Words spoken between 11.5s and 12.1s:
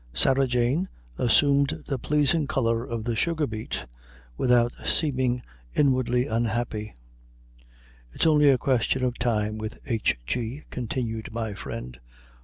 friend.